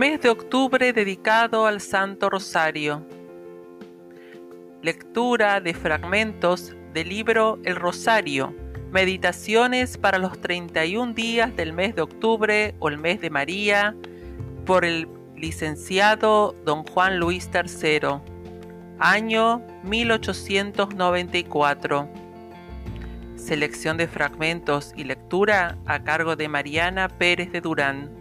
[0.00, 3.04] Mes de octubre dedicado al Santo Rosario.
[4.80, 8.54] Lectura de fragmentos del libro El Rosario.
[8.90, 13.94] Meditaciones para los 31 días del mes de octubre o el mes de María
[14.64, 15.06] por el
[15.36, 18.20] licenciado don Juan Luis III.
[19.00, 22.08] Año 1894.
[23.36, 28.19] Selección de fragmentos y lectura a cargo de Mariana Pérez de Durán.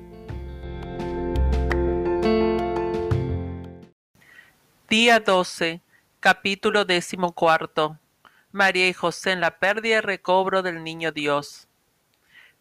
[4.89, 5.83] Día 12,
[6.19, 7.99] capítulo decimocuarto.
[8.51, 11.67] María y José en la pérdida y recobro del niño Dios.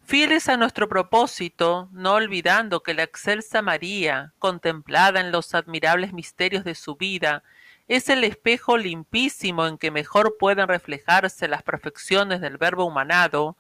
[0.05, 6.65] Fieles a nuestro propósito, no olvidando que la excelsa María, contemplada en los admirables misterios
[6.65, 7.45] de su vida,
[7.89, 13.57] es el espejo limpísimo en que mejor pueden reflejarse las perfecciones del Verbo humanado,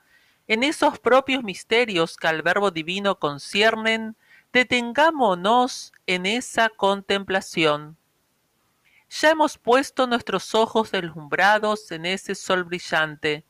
[0.46, 4.14] en esos propios misterios que al Verbo divino conciernen,
[4.52, 7.97] detengámonos en esa contemplación
[9.10, 13.44] ya hemos puesto nuestros ojos deslumbrados en ese sol brillante.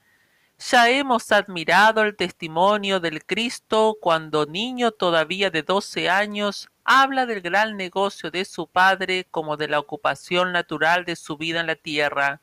[0.58, 7.40] Ya hemos admirado el testimonio del Cristo cuando niño todavía de doce años habla del
[7.40, 11.76] gran negocio de su Padre como de la ocupación natural de su vida en la
[11.76, 12.40] tierra.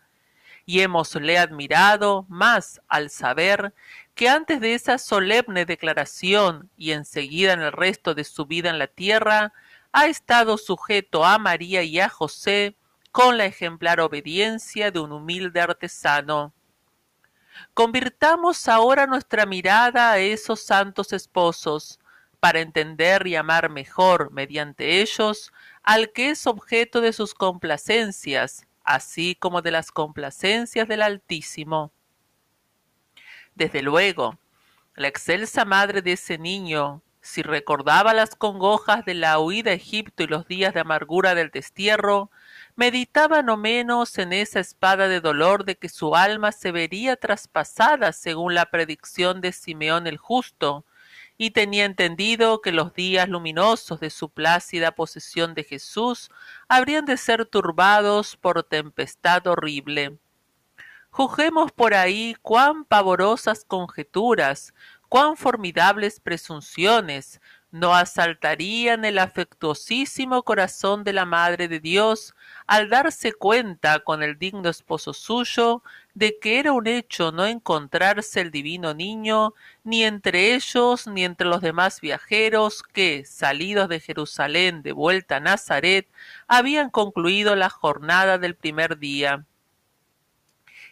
[0.66, 3.74] Y hemosle admirado más al saber
[4.14, 8.80] que antes de esa solemne declaración y enseguida en el resto de su vida en
[8.80, 9.54] la tierra,
[9.92, 12.76] ha estado sujeto a María y a José
[13.16, 16.54] con la ejemplar obediencia de un humilde artesano.
[17.74, 21.98] Convirtamos ahora nuestra mirada a esos santos esposos,
[22.42, 29.34] para entender y amar mejor mediante ellos al que es objeto de sus complacencias, así
[29.36, 31.94] como de las complacencias del Altísimo.
[33.56, 34.38] Desde luego,
[34.94, 40.24] la excelsa madre de ese niño, si recordaba las congojas de la huida a Egipto
[40.24, 42.30] y los días de amargura del destierro,
[42.76, 48.12] meditaba no menos en esa espada de dolor de que su alma se vería traspasada
[48.12, 50.86] según la predicción de Simeón el justo,
[51.38, 56.30] y tenía entendido que los días luminosos de su plácida posesión de Jesús
[56.70, 60.18] habrían de ser turbados por tempestad horrible.
[61.10, 64.74] Juzguemos por ahí cuán pavorosas conjeturas,
[65.10, 67.40] cuán formidables presunciones,
[67.76, 72.34] no asaltarían el afectuosísimo corazón de la Madre de Dios
[72.68, 78.40] al darse cuenta con el digno esposo suyo de que era un hecho no encontrarse
[78.40, 79.54] el divino niño
[79.84, 85.40] ni entre ellos ni entre los demás viajeros que, salidos de Jerusalén de vuelta a
[85.42, 86.08] Nazaret,
[86.48, 89.46] habían concluido la jornada del primer día.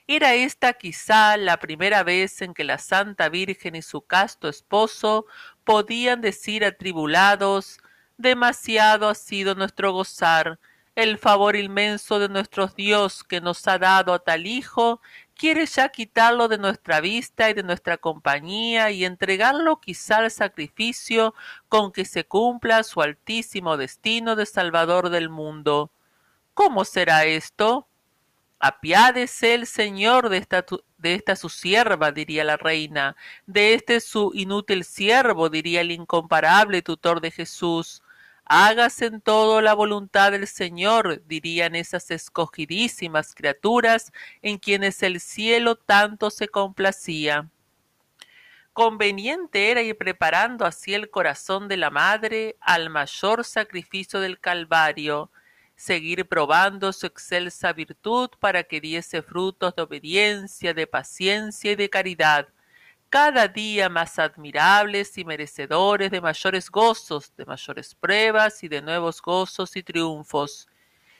[0.07, 5.25] Era esta quizá la primera vez en que la Santa Virgen y su casto esposo
[5.63, 7.79] podían decir atribulados,
[8.17, 10.59] demasiado ha sido nuestro gozar,
[10.95, 15.01] el favor inmenso de nuestro Dios que nos ha dado a tal Hijo,
[15.35, 21.33] quiere ya quitarlo de nuestra vista y de nuestra compañía y entregarlo quizá al sacrificio
[21.69, 25.91] con que se cumpla su altísimo destino de Salvador del mundo.
[26.53, 27.87] ¿Cómo será esto?
[28.65, 30.65] Apiádese el Señor de esta,
[30.97, 36.81] de esta su sierva, diría la reina, de este su inútil siervo, diría el incomparable
[36.81, 38.01] tutor de Jesús.
[38.45, 45.75] Hágase en todo la voluntad del Señor, dirían esas escogidísimas criaturas en quienes el cielo
[45.75, 47.49] tanto se complacía.
[48.71, 55.31] Conveniente era ir preparando así el corazón de la madre al mayor sacrificio del Calvario,
[55.75, 61.89] seguir probando su excelsa virtud para que diese frutos de obediencia, de paciencia y de
[61.89, 62.47] caridad,
[63.09, 69.21] cada día más admirables y merecedores de mayores gozos, de mayores pruebas y de nuevos
[69.21, 70.67] gozos y triunfos.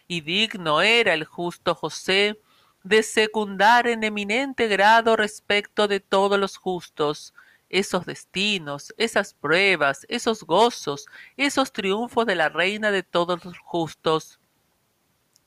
[0.08, 2.40] Y digno era el justo José
[2.84, 7.34] de secundar en eminente grado respecto de todos los justos,
[7.70, 11.06] esos destinos, esas pruebas, esos gozos,
[11.38, 14.40] esos triunfos de la reina de todos los justos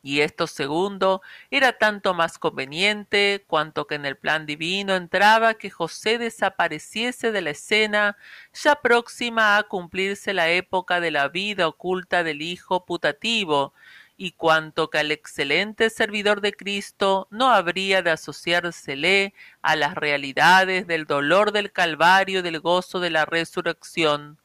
[0.06, 1.20] y esto segundo
[1.50, 7.40] era tanto más conveniente cuanto que en el plan divino entraba que José desapareciese de
[7.40, 8.16] la escena
[8.54, 13.74] ya próxima a cumplirse la época de la vida oculta del Hijo putativo,
[14.16, 20.86] y cuanto que al excelente servidor de Cristo no habría de asociársele a las realidades
[20.86, 24.38] del dolor del Calvario y del gozo de la resurrección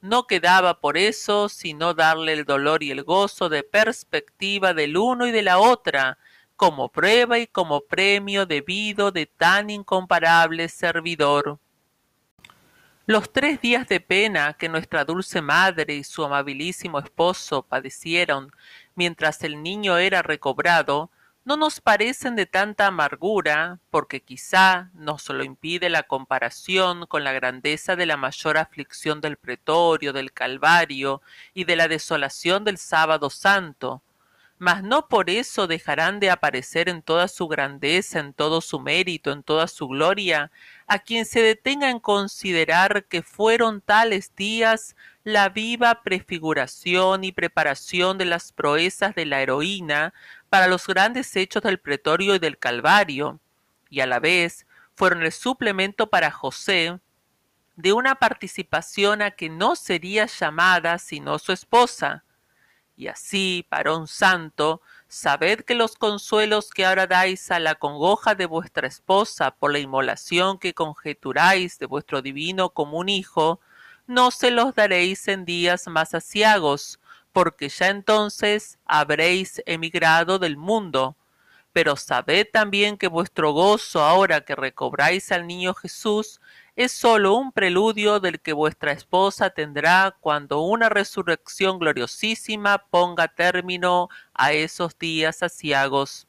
[0.00, 5.26] no quedaba por eso sino darle el dolor y el gozo de perspectiva del uno
[5.26, 6.18] y de la otra,
[6.56, 11.58] como prueba y como premio debido de tan incomparable servidor.
[13.06, 18.52] Los tres días de pena que nuestra dulce madre y su amabilísimo esposo padecieron
[18.96, 21.10] mientras el niño era recobrado,
[21.48, 27.32] no nos parecen de tanta amargura, porque quizá nos lo impide la comparación con la
[27.32, 31.22] grandeza de la mayor aflicción del pretorio, del Calvario
[31.54, 34.02] y de la desolación del sábado santo,
[34.58, 39.32] mas no por eso dejarán de aparecer en toda su grandeza, en todo su mérito,
[39.32, 40.50] en toda su gloria,
[40.86, 48.18] a quien se detenga en considerar que fueron tales días la viva prefiguración y preparación
[48.18, 50.12] de las proezas de la heroína
[50.48, 53.40] para los grandes hechos del pretorio y del calvario,
[53.90, 56.98] y a la vez fueron el suplemento para José
[57.76, 62.24] de una participación a que no sería llamada sino su esposa,
[62.96, 68.46] y así, parón santo, sabed que los consuelos que ahora dais a la congoja de
[68.46, 73.60] vuestra esposa por la inmolación que conjeturáis de vuestro divino común Hijo,
[74.08, 76.98] no se los daréis en días más aciagos,
[77.38, 81.16] porque ya entonces habréis emigrado del mundo.
[81.72, 86.40] Pero sabed también que vuestro gozo ahora que recobráis al niño Jesús
[86.74, 94.08] es sólo un preludio del que vuestra esposa tendrá cuando una resurrección gloriosísima ponga término
[94.34, 96.26] a esos días aciagos.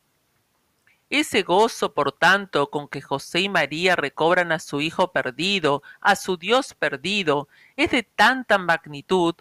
[1.10, 6.16] Ese gozo, por tanto, con que José y María recobran a su hijo perdido, a
[6.16, 7.48] su Dios perdido,
[7.78, 9.34] es de tanta magnitud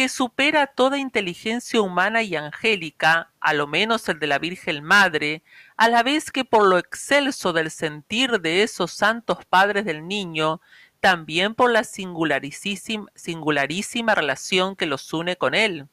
[0.00, 5.42] que supera toda inteligencia humana y angélica, a lo menos el de la Virgen Madre,
[5.76, 10.62] a la vez que por lo excelso del sentir de esos santos padres del niño,
[11.00, 15.86] también por la singularísima, singularísima relación que los une con él.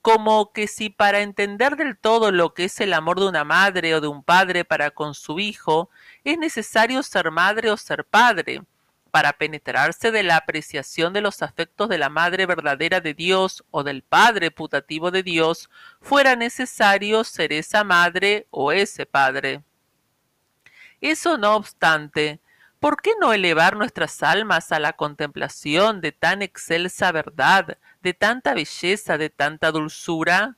[0.00, 3.94] Como que si para entender del todo lo que es el amor de una madre
[3.94, 5.90] o de un padre para con su hijo,
[6.24, 8.62] es necesario ser madre o ser padre,
[9.12, 13.84] para penetrarse de la apreciación de los afectos de la Madre verdadera de Dios o
[13.84, 15.68] del Padre putativo de Dios,
[16.00, 19.62] fuera necesario ser esa madre o ese padre.
[21.02, 22.40] Eso no obstante,
[22.80, 28.54] ¿por qué no elevar nuestras almas a la contemplación de tan excelsa verdad, de tanta
[28.54, 30.56] belleza, de tanta dulzura?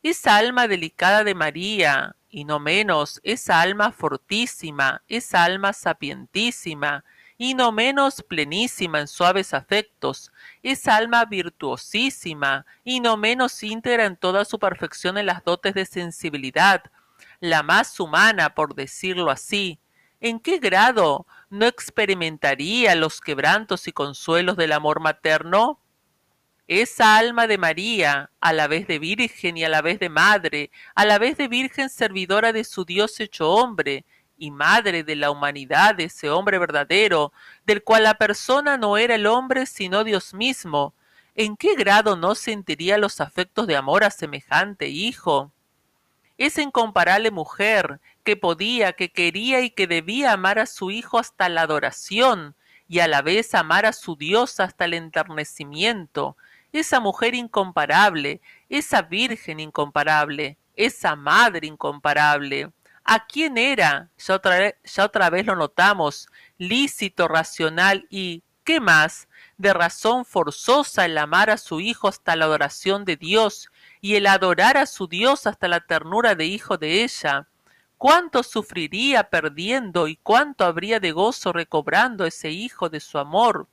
[0.00, 7.04] Esa alma delicada de María, y no menos esa alma fortísima, esa alma sapientísima,
[7.36, 10.32] y no menos plenísima en suaves afectos,
[10.62, 15.86] es alma virtuosísima, y no menos íntegra en toda su perfección en las dotes de
[15.86, 16.82] sensibilidad,
[17.40, 19.78] la más humana, por decirlo así,
[20.20, 25.80] ¿en qué grado no experimentaría los quebrantos y consuelos del amor materno?
[26.66, 30.70] Esa alma de María, a la vez de virgen y a la vez de madre,
[30.94, 34.06] a la vez de virgen servidora de su Dios hecho hombre,
[34.44, 37.32] y madre de la humanidad, ese hombre verdadero,
[37.64, 40.92] del cual la persona no era el hombre sino Dios mismo,
[41.34, 45.50] ¿en qué grado no sentiría los afectos de amor a semejante hijo?
[46.36, 51.48] Esa incomparable mujer, que podía, que quería y que debía amar a su hijo hasta
[51.48, 52.54] la adoración,
[52.86, 56.36] y a la vez amar a su Dios hasta el enternecimiento,
[56.70, 62.72] esa mujer incomparable, esa virgen incomparable, esa madre incomparable,
[63.04, 64.10] ¿A quién era?
[64.16, 69.28] Ya otra, vez lo notamos, lícito, racional y, ¿qué más?
[69.58, 74.26] De razón forzosa el amar a su hijo hasta la adoración de Dios y el
[74.26, 77.46] adorar a su Dios hasta la ternura de hijo de ella.
[77.98, 83.68] ¿Cuánto sufriría perdiendo y cuánto habría de gozo recobrando ese hijo de su amor?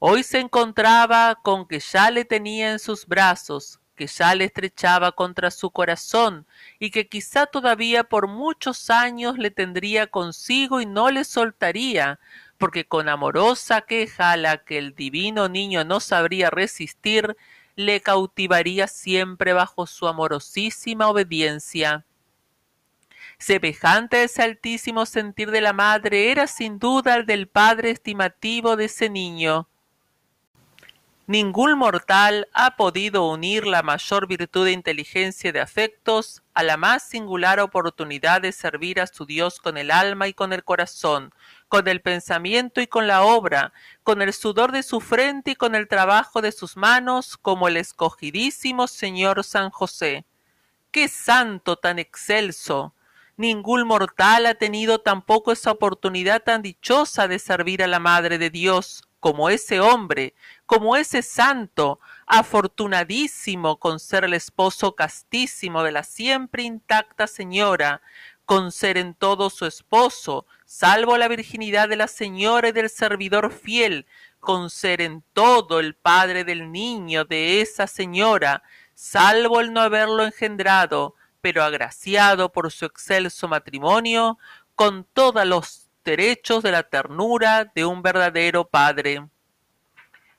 [0.00, 5.12] Hoy se encontraba con que ya le tenía en sus brazos, que ya le estrechaba
[5.12, 6.46] contra su corazón
[6.78, 12.18] y que quizá todavía por muchos años le tendría consigo y no le soltaría,
[12.56, 17.36] porque con amorosa queja a la que el divino niño no sabría resistir,
[17.76, 22.06] le cautivaría siempre bajo su amorosísima obediencia.
[23.36, 28.76] Semejante a ese altísimo sentir de la madre era sin duda el del padre estimativo
[28.76, 29.68] de ese niño,
[31.30, 36.76] Ningún mortal ha podido unir la mayor virtud de inteligencia y de afectos a la
[36.76, 41.32] más singular oportunidad de servir a su Dios con el alma y con el corazón,
[41.68, 43.72] con el pensamiento y con la obra,
[44.02, 47.76] con el sudor de su frente y con el trabajo de sus manos, como el
[47.76, 50.24] escogidísimo Señor San José.
[50.90, 52.92] ¡Qué santo tan excelso!
[53.36, 58.50] Ningún mortal ha tenido tampoco esa oportunidad tan dichosa de servir a la Madre de
[58.50, 60.34] Dios, como ese hombre,
[60.66, 68.02] como ese santo, afortunadísimo con ser el esposo castísimo de la siempre intacta señora,
[68.46, 73.52] con ser en todo su esposo, salvo la virginidad de la señora y del servidor
[73.52, 74.06] fiel,
[74.40, 78.62] con ser en todo el padre del niño de esa señora,
[78.94, 84.38] salvo el no haberlo engendrado, pero agraciado por su excelso matrimonio,
[84.74, 89.26] con todos los derechos de la ternura de un verdadero padre.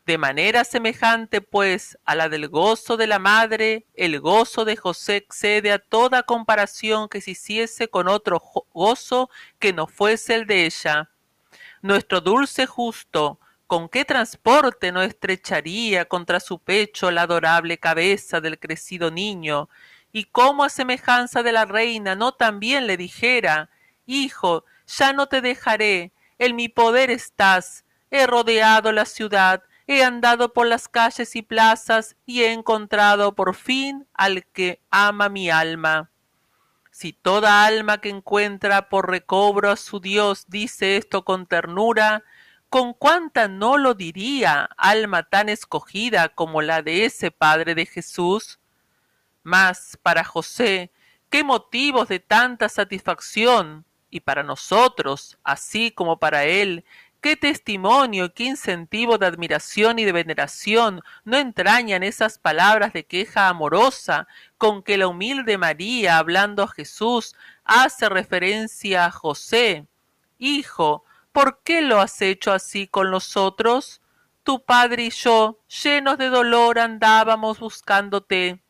[0.06, 5.18] De manera semejante, pues, a la del gozo de la madre, el gozo de José
[5.18, 8.42] excede a toda comparación que se hiciese con otro
[8.74, 11.10] gozo que no fuese el de ella.
[11.84, 18.60] Nuestro dulce justo, con qué transporte no estrecharía contra su pecho la adorable cabeza del
[18.60, 19.70] crecido niño,
[20.12, 23.70] y cómo a semejanza de la reina no también le dijera,
[24.06, 24.66] Hijo,
[24.98, 30.68] ya no te dejaré, en mi poder estás, he rodeado la ciudad, he andado por
[30.68, 36.10] las calles y plazas y he encontrado por fin al que ama mi alma.
[36.92, 42.24] Si toda alma que encuentra por recobro a su Dios dice esto con ternura,
[42.70, 48.60] con cuánta no lo diría alma tan escogida como la de ese Padre de Jesús.
[49.44, 50.92] Mas para José,
[51.30, 56.86] qué motivos de tanta satisfacción, y para nosotros, así como para él,
[57.22, 63.48] ¿Qué testimonio, qué incentivo de admiración y de veneración no entrañan esas palabras de queja
[63.48, 64.28] amorosa
[64.58, 69.86] con que la humilde María, hablando a Jesús, hace referencia a José?
[70.40, 74.02] Hijo, ¿por qué lo has hecho así con nosotros?
[74.42, 78.64] Tu padre y yo, llenos de dolor, andábamos buscándote.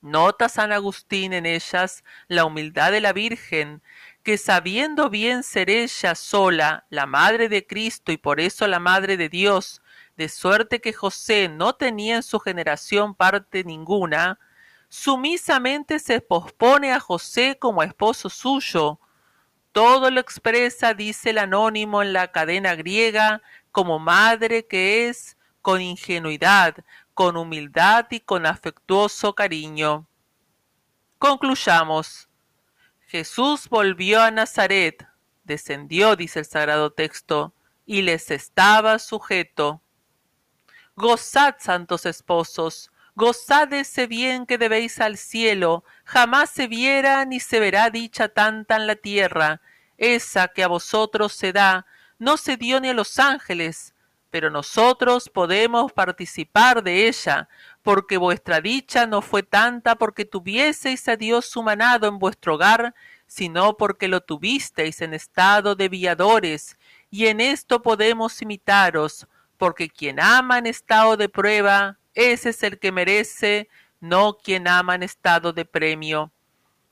[0.00, 3.82] Nota San Agustín en ellas la humildad de la Virgen,
[4.22, 9.16] que sabiendo bien ser ella sola la madre de Cristo y por eso la madre
[9.16, 9.82] de Dios,
[10.16, 14.38] de suerte que José no tenía en su generación parte ninguna,
[14.88, 19.00] sumisamente se pospone a José como esposo suyo.
[19.72, 25.80] Todo lo expresa, dice el anónimo en la cadena griega, como madre que es, con
[25.80, 26.76] ingenuidad,
[27.14, 30.06] con humildad y con afectuoso cariño.
[31.18, 32.28] Concluyamos.
[33.12, 35.06] Jesús volvió a Nazaret,
[35.44, 37.52] descendió, dice el sagrado texto,
[37.84, 39.82] y les estaba sujeto.
[40.96, 47.60] Gozad, santos esposos, gozad ese bien que debéis al cielo, jamás se viera ni se
[47.60, 49.60] verá dicha tanta en la tierra,
[49.98, 51.84] esa que a vosotros se da,
[52.18, 53.94] no se dio ni a los ángeles,
[54.30, 57.50] pero nosotros podemos participar de ella,
[57.82, 62.94] porque vuestra dicha no fue tanta porque tuvieseis a Dios humanado en vuestro hogar,
[63.26, 66.78] sino porque lo tuvisteis en estado de viadores,
[67.10, 72.78] y en esto podemos imitaros, porque quien ama en estado de prueba, ese es el
[72.78, 73.68] que merece,
[74.00, 76.32] no quien ama en estado de premio.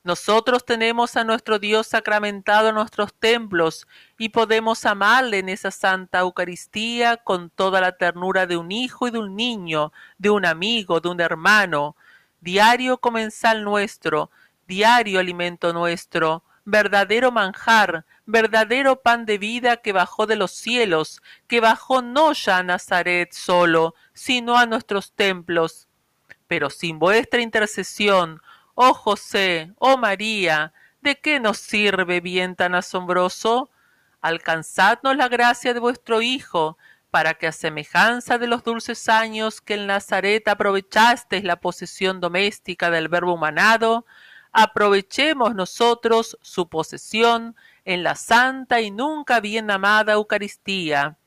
[0.03, 6.19] Nosotros tenemos a nuestro Dios sacramentado en nuestros templos y podemos amarle en esa santa
[6.19, 11.01] Eucaristía con toda la ternura de un hijo y de un niño, de un amigo,
[11.01, 11.95] de un hermano.
[12.39, 14.31] Diario comensal nuestro,
[14.67, 21.59] diario alimento nuestro, verdadero manjar, verdadero pan de vida que bajó de los cielos, que
[21.59, 25.87] bajó no ya a Nazaret solo, sino a nuestros templos.
[26.47, 28.41] Pero sin vuestra intercesión,
[28.83, 33.69] Oh José, oh María, ¿de qué nos sirve bien tan asombroso?
[34.21, 36.79] Alcanzadnos la gracia de vuestro Hijo,
[37.11, 42.89] para que a semejanza de los dulces años que en Nazaret aprovechasteis la posesión doméstica
[42.89, 44.07] del Verbo humanado,
[44.51, 51.17] aprovechemos nosotros su posesión en la santa y nunca bien amada Eucaristía.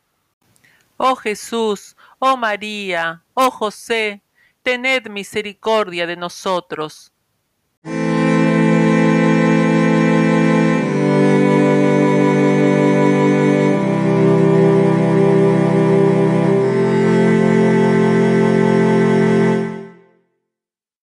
[0.96, 4.23] Oh Jesús, oh María, oh José,
[4.64, 7.12] tened misericordia de nosotros